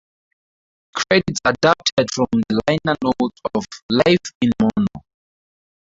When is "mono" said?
4.59-4.87